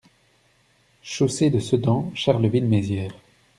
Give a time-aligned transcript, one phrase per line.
[1.03, 3.13] Chaussée de Sedan, Charleville-Mézières